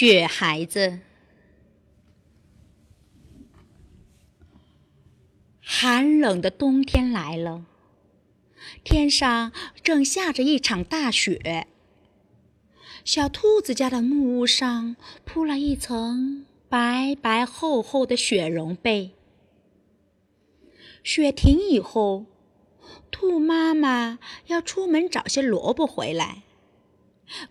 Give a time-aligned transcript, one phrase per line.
[0.00, 1.00] 雪孩子，
[5.60, 7.64] 寒冷的冬天来了，
[8.84, 9.50] 天上
[9.82, 11.66] 正下着一场大雪。
[13.04, 19.16] 小兔子家的木屋上铺了一层白白厚厚的雪绒被。
[21.02, 22.26] 雪停以后，
[23.10, 26.44] 兔妈妈要出门找些萝卜回来。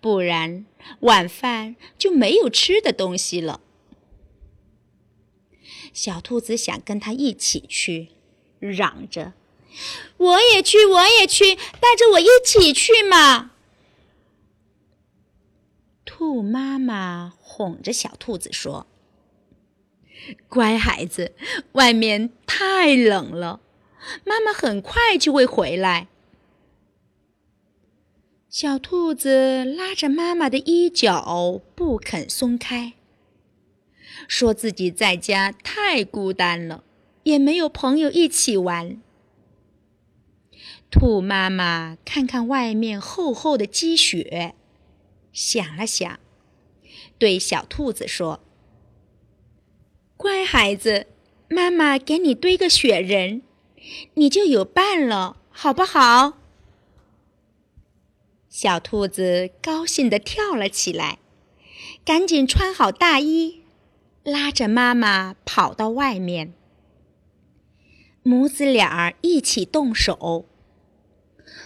[0.00, 0.66] 不然
[1.00, 3.60] 晚饭就没有吃的东西了。
[5.92, 8.08] 小兔子想跟他一起去，
[8.58, 9.34] 嚷着
[10.16, 13.50] ：“我也去，我也去，带着我一起去嘛！”
[16.04, 18.86] 兔妈妈哄着小兔子说
[20.48, 21.34] ：“乖孩子，
[21.72, 23.60] 外面太冷了，
[24.24, 26.08] 妈妈很快就会回来。”
[28.52, 32.92] 小兔子拉着妈妈的衣角不肯松开，
[34.28, 36.84] 说自己在家太孤单了，
[37.22, 39.00] 也没有朋友一起玩。
[40.90, 44.54] 兔妈妈看看外面厚厚的积雪，
[45.32, 46.20] 想了想，
[47.16, 48.44] 对小兔子说
[50.18, 51.06] ：“乖孩子，
[51.48, 53.40] 妈妈给你堆个雪人，
[54.12, 56.40] 你就有伴了，好不好？”
[58.52, 61.20] 小兔子高兴地跳了起来，
[62.04, 63.62] 赶紧穿好大衣，
[64.24, 66.52] 拉着妈妈跑到外面。
[68.22, 70.46] 母子俩一起动手，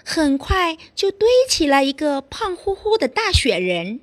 [0.04, 3.98] 很快就堆起了一个胖乎乎的大雪人。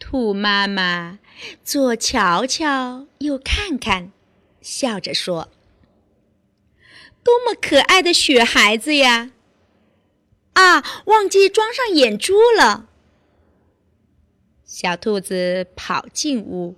[0.00, 1.20] 兔妈妈
[1.62, 4.10] 左瞧瞧，右看看，
[4.60, 5.52] 笑着说
[7.22, 9.30] ：“多么可爱的雪孩子呀！”
[10.54, 12.88] 啊，忘记装上眼珠了。
[14.64, 16.76] 小兔子跑进屋，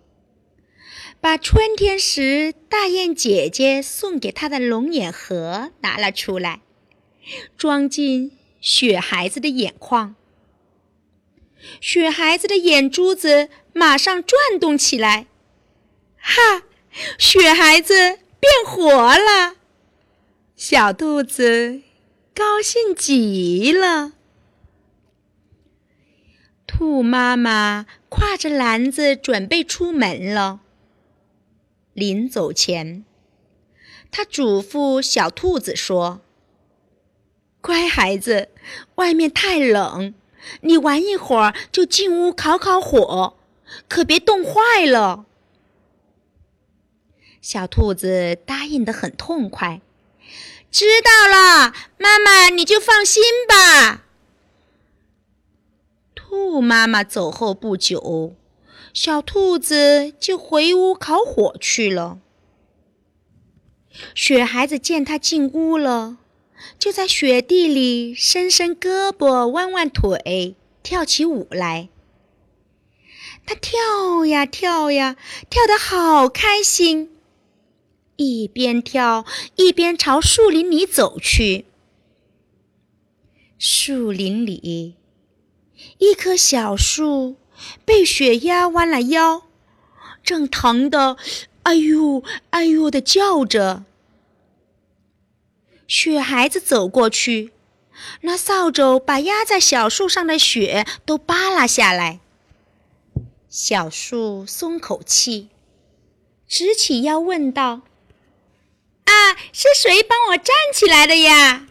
[1.20, 6.60] 把春天时大雁姐姐送给它的龙眼盒拿了出来，
[7.56, 10.16] 装进雪孩子的眼眶。
[11.80, 15.26] 雪孩子的眼珠子马上转动起来，
[16.18, 16.64] 哈！
[17.18, 17.94] 雪孩子
[18.38, 19.56] 变活了，
[20.54, 21.80] 小兔子。
[22.34, 24.14] 高兴极了。
[26.66, 30.60] 兔妈妈挎着篮子准备出门了。
[31.92, 33.04] 临走前，
[34.10, 36.22] 她嘱咐小兔子说
[37.62, 38.48] ：“乖孩子，
[38.96, 40.12] 外面太冷，
[40.62, 43.36] 你玩一会儿就进屋烤烤火，
[43.88, 45.26] 可别冻坏了。”
[47.40, 49.80] 小兔子答应的很痛快。
[50.74, 54.02] 知道了，妈妈，你就放心吧。
[56.16, 58.34] 兔妈妈走后不久，
[58.92, 62.18] 小兔子就回屋烤火去了。
[64.16, 66.16] 雪孩子见他进屋了，
[66.76, 71.88] 就在雪地里伸伸胳膊，弯弯腿，跳起舞来。
[73.46, 75.14] 他跳呀跳呀，
[75.48, 77.13] 跳得好开心。
[78.16, 79.24] 一边跳
[79.56, 81.66] 一边朝树林里走去。
[83.58, 84.94] 树林里，
[85.98, 87.36] 一棵小树
[87.84, 89.44] 被雪压弯了腰，
[90.22, 91.16] 正疼得
[91.64, 93.84] “哎呦哎呦”的叫着。
[95.86, 97.52] 雪孩子走过去，
[98.22, 102.20] 拿扫帚把压在小树上的雪都扒拉下来。
[103.48, 105.48] 小树松口气，
[106.46, 107.82] 直起腰问道。
[109.52, 111.68] 是谁帮我站起来的呀？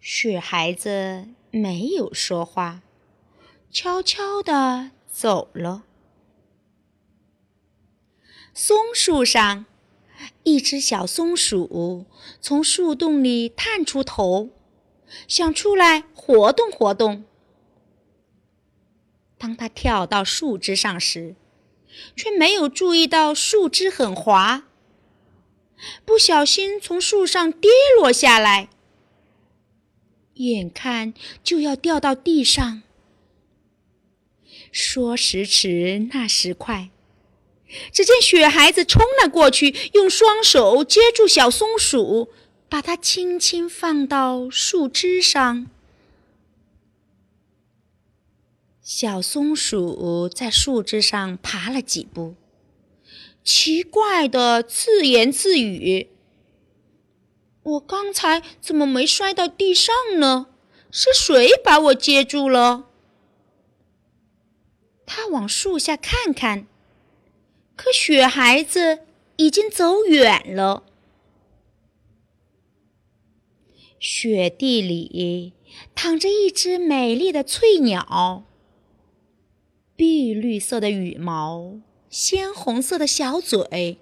[0.00, 2.82] 雪孩子没有说话，
[3.70, 5.84] 悄悄地走了。
[8.52, 9.66] 松树上，
[10.42, 12.06] 一只小松鼠
[12.40, 14.50] 从树洞里探出头，
[15.26, 17.24] 想出来活动活动。
[19.36, 21.34] 当它跳到树枝上时，
[22.14, 24.64] 却没有注意到树枝很滑。
[26.04, 28.68] 不小心从树上跌落下来，
[30.34, 32.82] 眼看就要掉到地上。
[34.72, 36.90] 说时迟，那时快，
[37.92, 42.28] 只见雪孩子冲了过去，用双手接住小松鼠，
[42.68, 45.66] 把它轻轻放到树枝上。
[48.80, 52.34] 小松鼠在树枝上爬了几步。
[53.44, 56.08] 奇怪的自言自语
[57.62, 60.46] ：“我刚才怎么没摔到地上呢？
[60.90, 62.88] 是谁把我接住了？”
[65.04, 66.66] 他往树下看看，
[67.76, 69.00] 可雪孩子
[69.36, 70.84] 已经走远了。
[73.98, 75.52] 雪地里
[75.94, 78.44] 躺着一只美丽的翠鸟，
[79.94, 81.80] 碧绿色的羽毛，
[82.14, 83.98] 鲜红色的小嘴。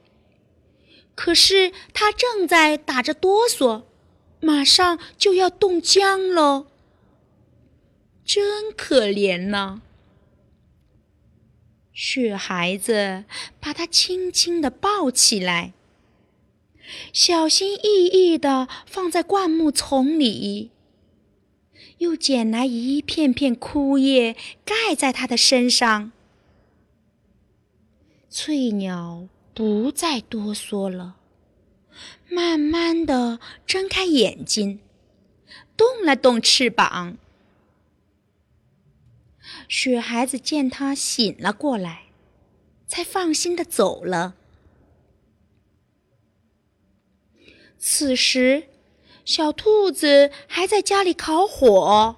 [1.14, 3.85] 可是它正在打着哆嗦，
[4.38, 6.67] 马上就要冻僵了，
[8.23, 9.81] 真可怜呢！
[11.94, 13.25] 雪孩子
[13.59, 15.73] 把它轻轻地抱起来。
[17.15, 20.70] 小心翼翼地放在灌木丛里，
[21.97, 24.37] 又捡来一片片枯叶
[24.67, 26.12] 盖在它的身上。
[28.34, 31.17] 翠鸟不再哆嗦了，
[32.31, 34.81] 慢慢地睁开眼睛，
[35.76, 37.19] 动了动翅膀。
[39.69, 42.05] 雪孩子见它醒了过来，
[42.87, 44.34] 才放心的走了。
[47.79, 48.69] 此时，
[49.26, 52.17] 小兔子还在家里烤火。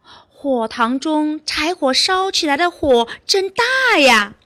[0.00, 4.36] 火塘中柴火烧起来的火真大呀，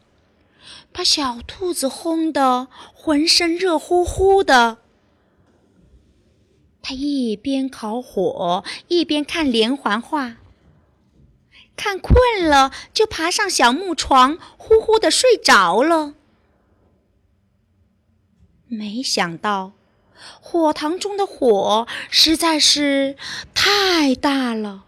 [0.98, 4.78] 把小兔子烘得浑身热乎乎的。
[6.82, 10.38] 它一边烤火，一边看连环画。
[11.76, 16.14] 看困了，就爬上小木床，呼呼的睡着了。
[18.66, 19.74] 没想到。
[20.40, 23.16] 火塘中的火实在是
[23.54, 24.86] 太大了，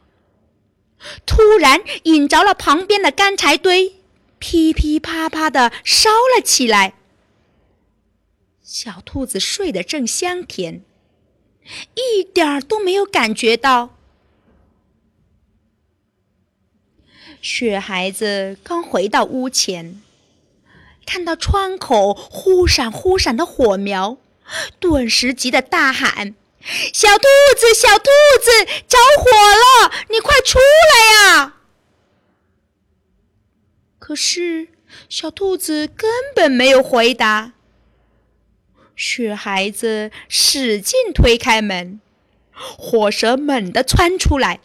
[1.24, 3.99] 突然引着了旁边的干柴堆，
[4.40, 6.94] 噼噼啪啪的烧了起来。
[8.64, 10.82] 小兔子睡得正香甜，
[11.94, 13.96] 一点儿都没有感觉到。
[17.42, 20.02] 雪孩子刚回到屋前，
[21.06, 24.18] 看到窗口忽闪忽闪的火苗。
[24.80, 26.34] 顿时急得大喊
[26.92, 27.24] ：“小兔
[27.56, 28.10] 子，小兔
[28.42, 29.92] 子，着火了！
[30.08, 31.56] 你快出来呀！”
[34.00, 34.70] 可是
[35.08, 37.52] 小兔子根本没有回答。
[38.96, 42.00] 雪孩子使劲推开门，
[42.50, 44.58] 火舌猛地窜出来，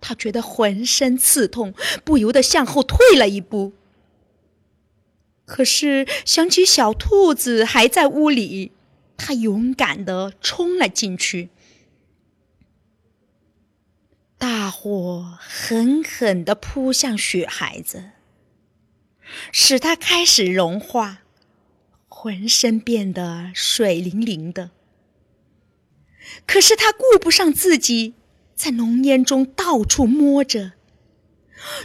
[0.00, 1.74] 他觉得浑身刺痛，
[2.04, 3.72] 不由得向后退了一步。
[5.44, 8.70] 可是想起小兔子还在屋里。
[9.20, 11.48] 他勇敢地冲了进去，
[14.38, 18.12] 大火狠狠地扑向雪孩子，
[19.52, 21.22] 使它开始融化，
[22.08, 24.70] 浑身变得水灵灵的。
[26.46, 28.14] 可是他顾不上自己，
[28.54, 30.72] 在浓烟中到处摸着，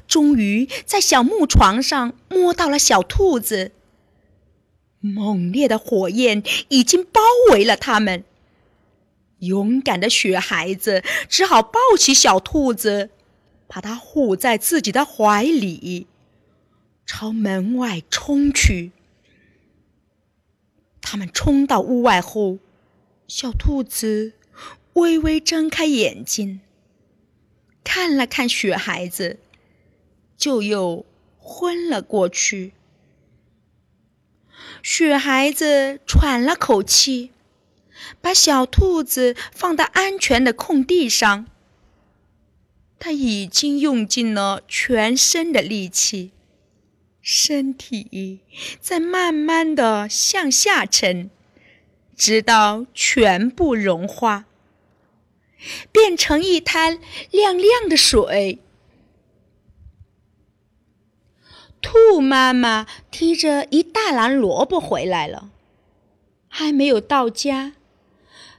[0.07, 3.71] 终于在小木床上摸到了小兔子。
[4.99, 8.23] 猛烈的火焰已经包围了他们。
[9.39, 13.09] 勇敢的雪孩子只好抱起小兔子，
[13.67, 16.07] 把它护在自己的怀里，
[17.05, 18.91] 朝门外冲去。
[21.01, 22.59] 他们冲到屋外后，
[23.27, 24.33] 小兔子
[24.93, 26.61] 微微睁开眼睛，
[27.83, 29.39] 看了看雪孩子，
[30.37, 31.05] 就又
[31.37, 32.73] 昏了过去。
[34.81, 37.31] 雪孩子喘了口气，
[38.21, 41.47] 把小兔子放到安全的空地上。
[42.97, 46.31] 他已经用尽了全身的力气，
[47.25, 48.41] 身体
[48.81, 51.29] 在慢慢的向下沉，
[52.17, 54.43] 直到全部融化，
[55.89, 56.99] 变成一滩
[57.31, 58.59] 亮亮的水。
[61.81, 65.49] 兔妈妈提着一大篮萝卜回来了，
[66.49, 67.75] 还没有到家，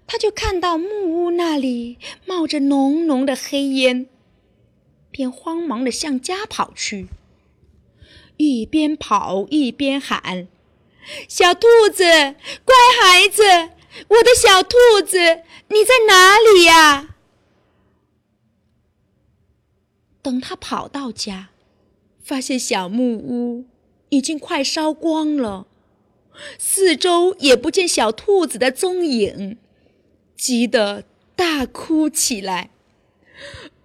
[0.06, 4.06] 他就看到木屋那里冒着浓浓的黑烟，
[5.10, 7.08] 便慌忙的向家跑去，
[8.36, 10.48] 一边跑一边喊
[11.28, 12.04] ：“小兔子，
[12.64, 13.42] 乖孩子，
[14.08, 15.18] 我的小兔子，
[15.68, 17.16] 你在哪里呀？”
[20.22, 21.50] 等他跑到家。
[22.24, 23.66] 发现小木屋
[24.08, 25.66] 已经快烧光了，
[26.58, 29.58] 四周也不见小兔子的踪影，
[30.34, 31.04] 急得
[31.36, 32.70] 大哭起来。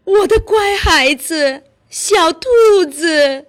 [0.06, 2.48] 我的乖孩子，小兔
[2.90, 3.46] 子！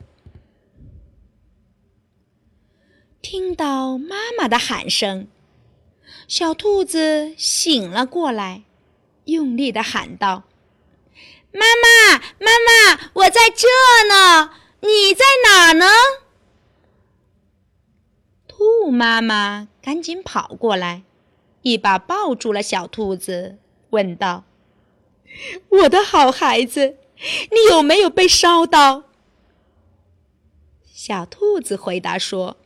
[3.32, 5.28] 听到妈妈的喊声，
[6.26, 8.64] 小兔子醒了过来，
[9.26, 10.42] 用力的喊道
[11.54, 13.68] ：“妈妈，妈妈，我在这
[14.08, 14.50] 呢！”
[14.82, 15.86] 你在哪呢？
[18.48, 21.04] 兔妈妈赶紧跑过来，
[21.62, 23.58] 一把抱住了小兔子，
[23.90, 24.42] 问道
[25.70, 26.96] ：“我的好孩子，
[27.52, 29.04] 你有没有被烧到？”
[30.92, 32.56] 小兔子回答说：“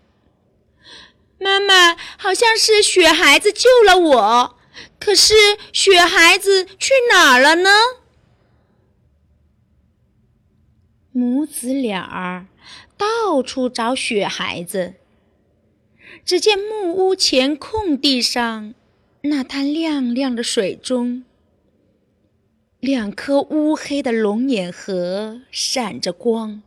[1.44, 4.56] 妈妈，好像是雪孩子救了我，
[4.98, 5.34] 可是
[5.74, 7.70] 雪孩子去哪儿了呢？”
[11.12, 12.46] 母子俩儿
[12.96, 14.94] 到处找雪孩子。
[16.24, 18.72] 只见木屋前空地上，
[19.22, 21.24] 那滩亮亮的水中，
[22.80, 26.62] 两颗乌黑的龙眼核闪着光，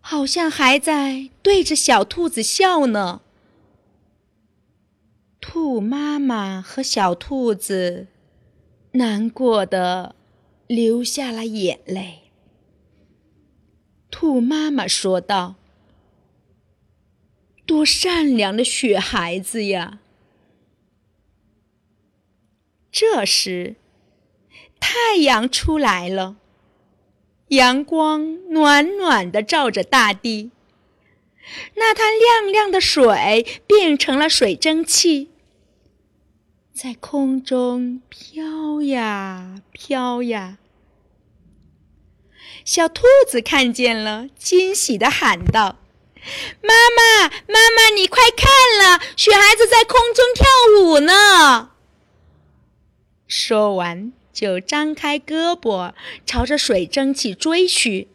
[0.00, 3.22] 好像还在对着小兔子笑呢。
[5.40, 8.08] 兔妈妈和小兔子
[8.92, 10.14] 难过的
[10.66, 12.30] 流下了眼泪。
[14.10, 15.54] 兔妈妈说道
[17.64, 20.00] ：“多善良的雪孩子呀！”
[22.92, 23.76] 这时，
[24.78, 26.36] 太阳出来了，
[27.48, 30.50] 阳光暖暖的照着大地，
[31.74, 35.30] 那滩亮亮的水变成了水蒸气，
[36.72, 40.58] 在空中飘呀飘呀。
[42.64, 45.78] 小兔子看见了，惊喜地喊道
[46.62, 48.48] ：“妈妈，妈妈，你快看
[48.82, 50.46] 了，雪孩子在空中跳
[50.78, 51.72] 舞呢！”
[53.26, 55.94] 说完，就张开胳膊
[56.26, 58.08] 朝着水蒸气追去。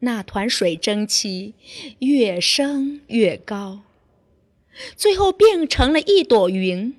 [0.00, 1.54] 那团水蒸气
[2.00, 3.80] 越升越高，
[4.96, 6.94] 最后变成了一朵云，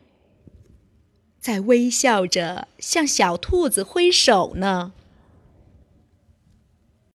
[1.39, 4.93] 在微笑着向小兔子挥手呢。